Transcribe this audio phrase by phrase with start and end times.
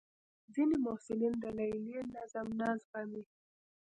[0.53, 3.23] ځینې محصلین د لیلیې نظم نه زغمي.